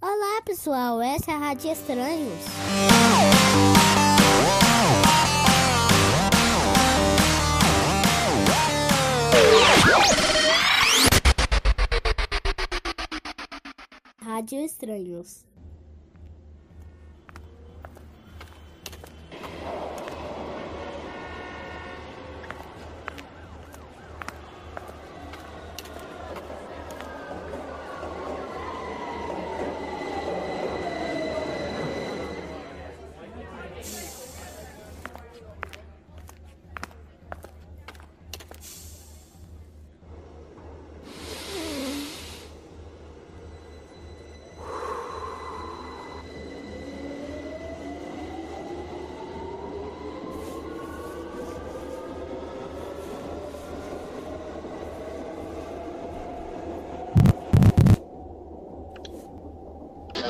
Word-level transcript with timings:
Olá 0.00 0.42
pessoal, 0.44 1.00
essa 1.00 1.32
é 1.32 1.34
a 1.34 1.38
Rádio 1.38 1.72
Estranhos. 1.72 2.44
Rádio 14.22 14.64
Estranhos. 14.64 15.44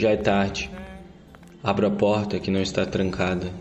Já 0.00 0.12
é 0.12 0.16
tarde. 0.16 0.70
Abro 1.62 1.86
a 1.86 1.90
porta 1.90 2.40
que 2.40 2.50
não 2.50 2.62
está 2.62 2.86
trancada. 2.86 3.52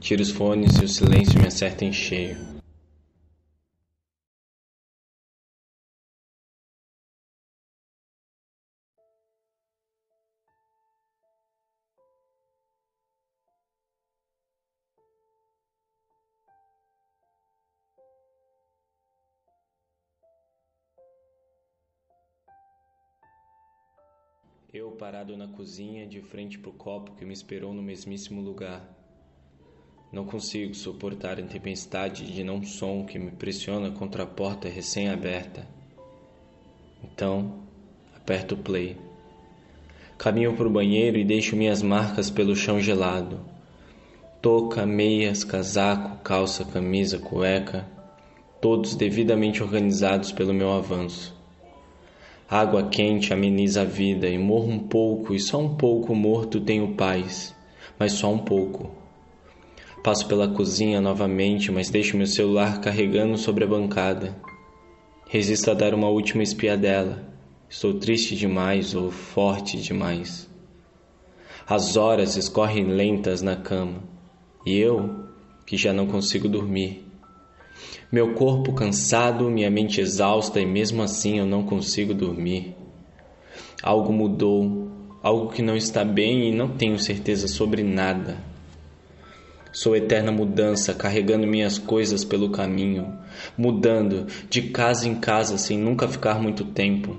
Tiro 0.00 0.22
os 0.22 0.30
fones 0.30 0.74
e 0.78 0.86
o 0.86 0.88
silêncio 0.88 1.38
me 1.38 1.48
acerta 1.48 1.84
em 1.84 1.92
cheio. 1.92 2.55
Eu 24.78 24.90
parado 24.90 25.34
na 25.38 25.48
cozinha, 25.48 26.06
de 26.06 26.20
frente 26.20 26.58
para 26.58 26.68
o 26.68 26.74
copo 26.74 27.12
que 27.12 27.24
me 27.24 27.32
esperou 27.32 27.72
no 27.72 27.82
mesmíssimo 27.82 28.42
lugar. 28.42 28.86
Não 30.12 30.26
consigo 30.26 30.74
suportar 30.74 31.40
a 31.40 31.42
tempestade 31.42 32.30
de 32.30 32.44
não 32.44 32.62
som 32.62 33.06
que 33.06 33.18
me 33.18 33.30
pressiona 33.30 33.90
contra 33.90 34.24
a 34.24 34.26
porta 34.26 34.68
recém-aberta. 34.68 35.66
Então, 37.02 37.62
aperto 38.14 38.54
o 38.54 38.58
play. 38.58 38.98
Caminho 40.18 40.54
para 40.54 40.68
o 40.68 40.70
banheiro 40.70 41.16
e 41.16 41.24
deixo 41.24 41.56
minhas 41.56 41.80
marcas 41.80 42.28
pelo 42.28 42.54
chão 42.54 42.78
gelado. 42.78 43.40
Touca, 44.42 44.84
meias, 44.84 45.42
casaco, 45.42 46.22
calça, 46.22 46.66
camisa, 46.66 47.18
cueca, 47.18 47.88
todos 48.60 48.94
devidamente 48.94 49.62
organizados 49.62 50.32
pelo 50.32 50.52
meu 50.52 50.70
avanço. 50.70 51.34
Água 52.48 52.88
quente 52.88 53.32
ameniza 53.32 53.82
a 53.82 53.84
vida 53.84 54.28
e 54.28 54.38
morro 54.38 54.68
um 54.68 54.78
pouco 54.78 55.34
e 55.34 55.40
só 55.40 55.58
um 55.58 55.74
pouco 55.76 56.14
morto 56.14 56.60
tenho 56.60 56.94
paz, 56.94 57.52
mas 57.98 58.12
só 58.12 58.32
um 58.32 58.38
pouco. 58.38 58.88
Passo 60.04 60.28
pela 60.28 60.46
cozinha 60.46 61.00
novamente, 61.00 61.72
mas 61.72 61.90
deixo 61.90 62.16
meu 62.16 62.28
celular 62.28 62.80
carregando 62.80 63.36
sobre 63.36 63.64
a 63.64 63.66
bancada. 63.66 64.36
Resisto 65.28 65.72
a 65.72 65.74
dar 65.74 65.92
uma 65.92 66.08
última 66.08 66.44
espiadela. 66.44 67.28
Estou 67.68 67.94
triste 67.94 68.36
demais 68.36 68.94
ou 68.94 69.10
forte 69.10 69.76
demais. 69.78 70.48
As 71.66 71.96
horas 71.96 72.36
escorrem 72.36 72.84
lentas 72.84 73.42
na 73.42 73.56
cama 73.56 74.04
e 74.64 74.78
eu, 74.78 75.24
que 75.66 75.76
já 75.76 75.92
não 75.92 76.06
consigo 76.06 76.48
dormir, 76.48 77.05
meu 78.10 78.34
corpo 78.34 78.72
cansado, 78.72 79.50
minha 79.50 79.70
mente 79.70 80.00
exausta 80.00 80.60
e 80.60 80.66
mesmo 80.66 81.02
assim 81.02 81.38
eu 81.38 81.46
não 81.46 81.64
consigo 81.64 82.14
dormir. 82.14 82.74
Algo 83.82 84.12
mudou, 84.12 84.90
algo 85.22 85.50
que 85.50 85.62
não 85.62 85.76
está 85.76 86.04
bem 86.04 86.48
e 86.48 86.54
não 86.54 86.68
tenho 86.68 86.98
certeza 86.98 87.48
sobre 87.48 87.82
nada. 87.82 88.38
Sou 89.72 89.94
eterna 89.94 90.32
mudança, 90.32 90.94
carregando 90.94 91.46
minhas 91.46 91.76
coisas 91.78 92.24
pelo 92.24 92.50
caminho, 92.50 93.12
mudando 93.58 94.26
de 94.48 94.62
casa 94.62 95.06
em 95.06 95.16
casa 95.16 95.58
sem 95.58 95.76
nunca 95.76 96.08
ficar 96.08 96.40
muito 96.40 96.64
tempo. 96.64 97.16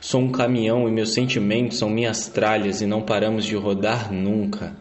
Sou 0.00 0.20
um 0.20 0.30
caminhão 0.30 0.86
e 0.86 0.92
meus 0.92 1.14
sentimentos 1.14 1.78
são 1.78 1.88
minhas 1.88 2.28
tralhas 2.28 2.82
e 2.82 2.86
não 2.86 3.00
paramos 3.00 3.46
de 3.46 3.56
rodar 3.56 4.12
nunca. 4.12 4.76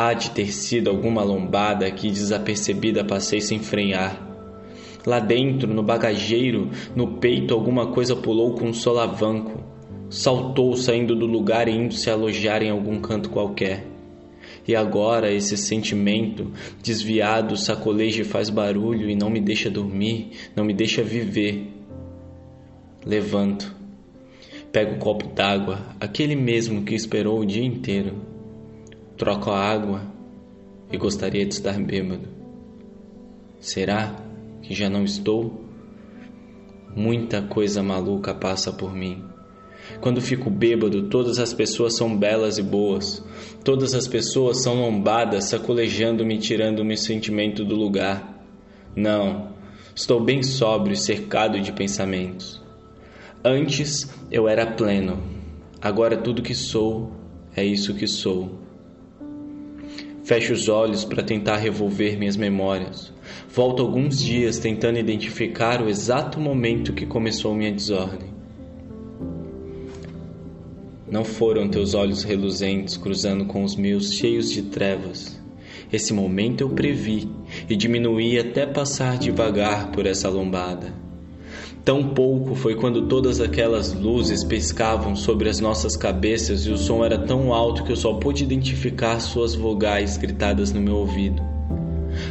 Há 0.00 0.12
de 0.12 0.30
ter 0.30 0.52
sido 0.52 0.88
alguma 0.90 1.24
lombada 1.24 1.90
que 1.90 2.08
desapercebida 2.08 3.02
passei 3.02 3.40
sem 3.40 3.58
frear. 3.58 4.16
Lá 5.04 5.18
dentro, 5.18 5.74
no 5.74 5.82
bagageiro, 5.82 6.70
no 6.94 7.18
peito, 7.18 7.52
alguma 7.52 7.88
coisa 7.88 8.14
pulou 8.14 8.54
com 8.54 8.66
um 8.66 8.72
solavanco. 8.72 9.60
Saltou 10.08 10.76
saindo 10.76 11.16
do 11.16 11.26
lugar 11.26 11.66
e 11.66 11.72
indo 11.72 11.94
se 11.94 12.08
alojar 12.08 12.62
em 12.62 12.70
algum 12.70 13.00
canto 13.00 13.28
qualquer. 13.28 13.88
E 14.68 14.76
agora 14.76 15.32
esse 15.32 15.56
sentimento 15.56 16.52
desviado 16.80 17.56
sacoleja 17.56 18.22
e 18.22 18.24
faz 18.24 18.50
barulho 18.50 19.10
e 19.10 19.16
não 19.16 19.28
me 19.28 19.40
deixa 19.40 19.68
dormir, 19.68 20.30
não 20.54 20.64
me 20.64 20.74
deixa 20.74 21.02
viver. 21.02 21.72
Levanto. 23.04 23.74
Pego 24.70 24.94
o 24.94 24.98
copo 24.98 25.26
d'água, 25.34 25.80
aquele 25.98 26.36
mesmo 26.36 26.84
que 26.84 26.94
esperou 26.94 27.40
o 27.40 27.44
dia 27.44 27.64
inteiro 27.64 28.37
Troco 29.18 29.50
a 29.50 29.58
água 29.58 30.02
e 30.92 30.96
gostaria 30.96 31.44
de 31.44 31.52
estar 31.52 31.76
bêbado. 31.80 32.28
Será 33.58 34.14
que 34.62 34.72
já 34.72 34.88
não 34.88 35.02
estou? 35.02 35.64
Muita 36.94 37.42
coisa 37.42 37.82
maluca 37.82 38.32
passa 38.32 38.72
por 38.72 38.94
mim. 38.94 39.24
Quando 40.00 40.20
fico 40.20 40.48
bêbado, 40.48 41.08
todas 41.08 41.40
as 41.40 41.52
pessoas 41.52 41.96
são 41.96 42.16
belas 42.16 42.58
e 42.58 42.62
boas. 42.62 43.24
Todas 43.64 43.92
as 43.92 44.06
pessoas 44.06 44.62
são 44.62 44.80
lombadas, 44.80 45.46
sacolejando-me, 45.46 46.38
tirando 46.38 46.84
meu 46.84 46.96
sentimento 46.96 47.64
do 47.64 47.74
lugar. 47.74 48.40
Não, 48.94 49.48
estou 49.96 50.20
bem 50.20 50.44
sóbrio, 50.44 50.94
cercado 50.94 51.60
de 51.60 51.72
pensamentos. 51.72 52.62
Antes 53.44 54.08
eu 54.30 54.48
era 54.48 54.64
pleno. 54.64 55.20
Agora 55.80 56.16
tudo 56.16 56.40
que 56.40 56.54
sou 56.54 57.10
é 57.56 57.64
isso 57.64 57.94
que 57.94 58.06
sou. 58.06 58.67
Fecho 60.28 60.52
os 60.52 60.68
olhos 60.68 61.06
para 61.06 61.22
tentar 61.22 61.56
revolver 61.56 62.18
minhas 62.18 62.36
memórias. 62.36 63.10
Volto 63.48 63.82
alguns 63.82 64.22
dias 64.22 64.58
tentando 64.58 64.98
identificar 64.98 65.80
o 65.80 65.88
exato 65.88 66.38
momento 66.38 66.92
que 66.92 67.06
começou 67.06 67.54
minha 67.54 67.72
desordem. 67.72 68.28
Não 71.10 71.24
foram 71.24 71.66
teus 71.66 71.94
olhos 71.94 72.24
reluzentes 72.24 72.98
cruzando 72.98 73.46
com 73.46 73.64
os 73.64 73.74
meus 73.74 74.12
cheios 74.12 74.50
de 74.50 74.64
trevas. 74.64 75.40
Esse 75.90 76.12
momento 76.12 76.60
eu 76.60 76.68
previ 76.68 77.26
e 77.66 77.74
diminuí 77.74 78.38
até 78.38 78.66
passar 78.66 79.16
devagar 79.16 79.90
por 79.92 80.04
essa 80.04 80.28
lombada. 80.28 81.07
Tão 81.88 82.06
pouco 82.06 82.54
foi 82.54 82.74
quando 82.74 83.06
todas 83.06 83.40
aquelas 83.40 83.94
luzes 83.94 84.44
pescavam 84.44 85.16
sobre 85.16 85.48
as 85.48 85.58
nossas 85.58 85.96
cabeças 85.96 86.66
e 86.66 86.70
o 86.70 86.76
som 86.76 87.02
era 87.02 87.16
tão 87.16 87.50
alto 87.50 87.82
que 87.82 87.90
eu 87.90 87.96
só 87.96 88.12
pude 88.12 88.44
identificar 88.44 89.18
suas 89.20 89.54
vogais 89.54 90.18
gritadas 90.18 90.70
no 90.70 90.82
meu 90.82 90.96
ouvido. 90.96 91.42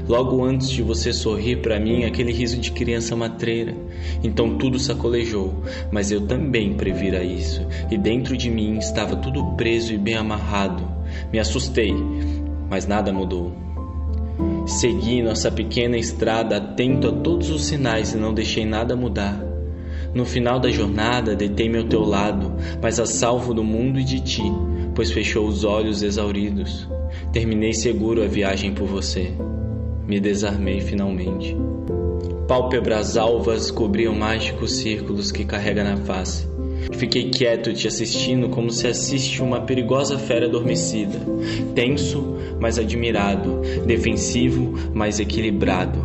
Logo 0.08 0.46
antes 0.46 0.70
de 0.70 0.84
você 0.84 1.12
sorrir 1.12 1.56
para 1.64 1.80
mim, 1.80 2.04
aquele 2.04 2.32
riso 2.32 2.60
de 2.60 2.72
criança 2.72 3.16
matreira. 3.16 3.76
Então 4.24 4.60
tudo 4.60 4.78
sacolejou, 4.78 5.64
mas 5.92 6.12
eu 6.12 6.28
também 6.28 6.76
previra 6.76 7.24
isso, 7.24 7.66
e 7.90 7.98
dentro 7.98 8.38
de 8.38 8.52
mim 8.52 8.78
estava 8.78 9.16
tudo 9.16 9.56
preso 9.56 9.92
e 9.92 9.98
bem 9.98 10.18
amarrado. 10.18 10.88
Me 11.34 11.40
assustei, 11.40 11.96
mas 12.70 12.86
nada 12.86 13.12
mudou. 13.12 13.67
Segui 14.68 15.22
nossa 15.22 15.50
pequena 15.50 15.98
estrada 15.98 16.58
atento 16.58 17.08
a 17.08 17.12
todos 17.14 17.50
os 17.50 17.64
sinais 17.64 18.14
e 18.14 18.18
não 18.18 18.34
deixei 18.34 18.66
nada 18.66 18.98
mudar. 18.98 19.42
No 20.14 20.26
final 20.26 20.60
da 20.60 20.70
jornada, 20.70 21.34
deitei-me 21.34 21.78
ao 21.78 21.86
teu 21.86 22.02
lado, 22.02 22.54
mas 22.82 23.00
a 23.00 23.06
salvo 23.06 23.54
do 23.54 23.64
mundo 23.64 23.98
e 23.98 24.04
de 24.04 24.20
ti, 24.20 24.44
pois 24.94 25.10
fechou 25.10 25.48
os 25.48 25.64
olhos 25.64 26.04
exauridos. 26.04 26.86
Terminei 27.32 27.74
seguro 27.74 28.22
a 28.22 28.28
viagem 28.28 28.74
por 28.74 28.88
você. 28.88 29.32
Me 30.06 30.20
desarmei 30.20 30.82
finalmente. 30.82 31.56
Pálpebras 32.46 33.16
alvas 33.16 33.72
cobriam 33.72 34.16
mágicos 34.16 34.76
círculos 34.76 35.32
que 35.32 35.46
carrega 35.46 35.82
na 35.82 35.96
face. 35.96 36.57
Fiquei 36.94 37.30
quieto 37.30 37.74
te 37.74 37.88
assistindo 37.88 38.50
como 38.50 38.72
se 38.72 38.88
assiste 38.88 39.42
uma 39.42 39.62
perigosa 39.62 40.18
fera 40.18 40.46
adormecida, 40.46 41.20
tenso, 41.76 42.36
mas 42.60 42.80
admirado, 42.80 43.62
defensivo, 43.86 44.74
mas 44.94 45.20
equilibrado. 45.20 46.00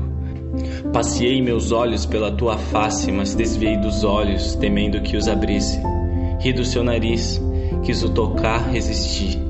Passeei 0.92 1.40
meus 1.40 1.72
olhos 1.72 2.04
pela 2.04 2.30
tua 2.30 2.58
face, 2.58 3.10
mas 3.10 3.34
desviei 3.34 3.76
dos 3.78 4.04
olhos, 4.04 4.54
temendo 4.56 5.00
que 5.00 5.16
os 5.16 5.26
abrisse. 5.26 5.80
Ri 6.40 6.52
do 6.52 6.64
seu 6.64 6.84
nariz, 6.84 7.40
quis 7.82 8.02
o 8.02 8.10
tocar, 8.10 8.68
resisti. 8.70 9.40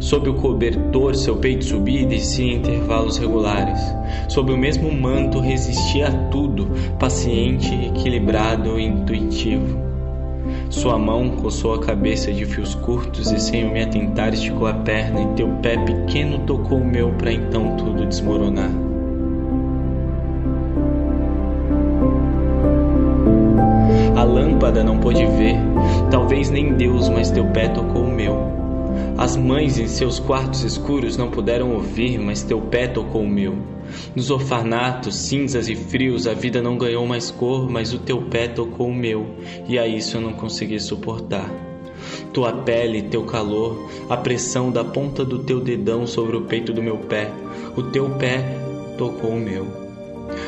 Sob 0.00 0.28
o 0.28 0.34
cobertor, 0.34 1.14
seu 1.14 1.36
peito 1.36 1.64
subia 1.64 2.02
e 2.02 2.06
descia 2.06 2.44
em 2.44 2.56
intervalos 2.56 3.16
regulares. 3.16 3.80
Sob 4.28 4.52
o 4.52 4.56
mesmo 4.56 4.92
manto, 4.92 5.40
resistia 5.40 6.08
a 6.08 6.12
tudo, 6.28 6.68
paciente, 6.98 7.72
equilibrado 7.86 8.78
intuitivo. 8.78 9.93
Sua 10.74 10.98
mão 10.98 11.30
coçou 11.30 11.72
a 11.72 11.78
cabeça 11.78 12.32
de 12.32 12.44
fios 12.44 12.74
curtos 12.74 13.30
e, 13.30 13.38
sem 13.38 13.72
me 13.72 13.80
atentar, 13.80 14.34
esticou 14.34 14.66
a 14.66 14.74
perna 14.74 15.20
e 15.22 15.26
teu 15.36 15.48
pé 15.62 15.76
pequeno 15.78 16.40
tocou 16.40 16.78
o 16.78 16.84
meu 16.84 17.12
para 17.12 17.32
então 17.32 17.76
tudo 17.76 18.04
desmoronar. 18.04 18.70
A 24.16 24.24
lâmpada 24.24 24.82
não 24.82 24.98
pôde 24.98 25.24
ver, 25.24 25.56
talvez 26.10 26.50
nem 26.50 26.74
Deus, 26.74 27.08
mas 27.08 27.30
teu 27.30 27.46
pé 27.46 27.68
tocou 27.68 28.02
o 28.02 28.12
meu. 28.12 28.63
As 29.16 29.36
mães 29.36 29.78
em 29.78 29.86
seus 29.86 30.18
quartos 30.18 30.62
escuros 30.62 31.16
não 31.16 31.30
puderam 31.30 31.72
ouvir, 31.72 32.18
mas 32.18 32.42
teu 32.42 32.60
pé 32.60 32.86
tocou 32.86 33.22
o 33.22 33.28
meu. 33.28 33.56
Nos 34.14 34.30
orfanatos 34.30 35.14
cinzas 35.14 35.68
e 35.68 35.76
frios 35.76 36.26
a 36.26 36.34
vida 36.34 36.60
não 36.60 36.76
ganhou 36.76 37.06
mais 37.06 37.30
cor, 37.30 37.70
mas 37.70 37.92
o 37.92 37.98
teu 37.98 38.22
pé 38.22 38.48
tocou 38.48 38.88
o 38.88 38.94
meu, 38.94 39.26
e 39.68 39.78
a 39.78 39.86
isso 39.86 40.16
eu 40.16 40.20
não 40.20 40.32
consegui 40.32 40.80
suportar. 40.80 41.50
Tua 42.32 42.52
pele, 42.52 43.02
teu 43.02 43.24
calor, 43.24 43.88
a 44.08 44.16
pressão 44.16 44.70
da 44.70 44.84
ponta 44.84 45.24
do 45.24 45.38
teu 45.40 45.60
dedão 45.60 46.06
sobre 46.06 46.36
o 46.36 46.42
peito 46.42 46.72
do 46.72 46.82
meu 46.82 46.98
pé, 46.98 47.30
o 47.76 47.82
teu 47.84 48.10
pé 48.10 48.42
tocou 48.98 49.30
o 49.30 49.40
meu. 49.40 49.83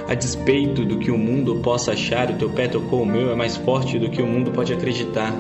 A 0.09 0.15
despeito 0.15 0.85
do 0.85 0.99
que 0.99 1.11
o 1.11 1.19
mundo 1.19 1.57
possa 1.57 1.93
achar, 1.93 2.31
o 2.31 2.35
teu 2.35 2.49
pé 2.49 2.69
tocou 2.69 3.03
o 3.03 3.07
meu 3.07 3.33
é 3.33 3.35
mais 3.35 3.57
forte 3.57 3.99
do 3.99 4.09
que 4.09 4.23
o 4.23 4.27
mundo 4.27 4.53
pode 4.53 4.73
acreditar. 4.73 5.35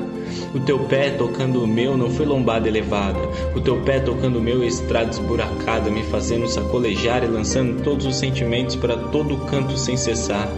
O 0.54 0.60
teu 0.60 0.78
pé 0.80 1.10
tocando 1.10 1.62
o 1.62 1.66
meu 1.66 1.96
não 1.96 2.10
foi 2.10 2.26
lombada 2.26 2.66
elevada. 2.66 3.18
O 3.54 3.60
teu 3.60 3.80
pé 3.82 4.00
tocando 4.00 4.38
o 4.38 4.42
meu 4.42 4.62
é 4.62 4.66
estrada 4.66 5.10
esburacada, 5.10 5.90
me 5.90 6.02
fazendo 6.02 6.48
sacolejar 6.48 7.22
e 7.22 7.28
lançando 7.28 7.82
todos 7.82 8.06
os 8.06 8.16
sentimentos 8.16 8.74
para 8.74 8.96
todo 8.96 9.36
canto 9.46 9.76
sem 9.76 9.96
cessar. 9.96 10.48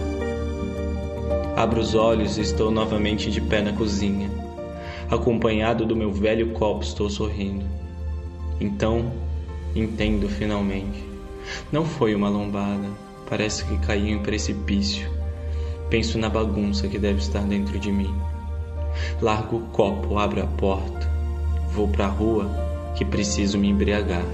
Abro 1.55 1.79
os 1.79 1.93
olhos 1.93 2.37
e 2.37 2.41
estou 2.41 2.71
novamente 2.71 3.29
de 3.29 3.41
pé 3.41 3.61
na 3.61 3.73
cozinha. 3.73 4.29
Acompanhado 5.11 5.85
do 5.85 5.95
meu 5.95 6.11
velho 6.11 6.49
copo, 6.49 6.83
estou 6.83 7.09
sorrindo. 7.09 7.65
Então, 8.59 9.11
entendo 9.75 10.27
finalmente. 10.27 11.03
Não 11.71 11.85
foi 11.85 12.15
uma 12.15 12.29
lombada 12.29 13.08
Parece 13.29 13.63
que 13.65 13.77
caí 13.77 14.09
em 14.09 14.15
um 14.15 14.23
precipício. 14.23 15.09
Penso 15.89 16.17
na 16.17 16.29
bagunça 16.29 16.87
que 16.87 16.97
deve 16.97 17.19
estar 17.19 17.43
dentro 17.43 17.79
de 17.79 17.91
mim. 17.91 18.13
Largo 19.21 19.57
o 19.57 19.61
copo, 19.67 20.17
abro 20.17 20.41
a 20.41 20.47
porta. 20.47 21.09
Vou 21.71 21.87
para 21.87 22.05
a 22.05 22.09
rua 22.09 22.49
que 22.95 23.05
preciso 23.05 23.57
me 23.57 23.69
embriagar. 23.69 24.25